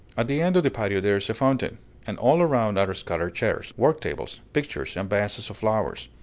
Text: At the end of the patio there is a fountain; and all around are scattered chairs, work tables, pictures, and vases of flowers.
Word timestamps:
At 0.17 0.27
the 0.27 0.41
end 0.41 0.57
of 0.57 0.63
the 0.63 0.71
patio 0.71 0.99
there 0.99 1.17
is 1.17 1.29
a 1.29 1.35
fountain; 1.35 1.77
and 2.07 2.17
all 2.17 2.41
around 2.41 2.79
are 2.79 2.91
scattered 2.91 3.35
chairs, 3.35 3.71
work 3.77 4.01
tables, 4.01 4.39
pictures, 4.51 4.97
and 4.97 5.07
vases 5.07 5.51
of 5.51 5.57
flowers. 5.57 6.09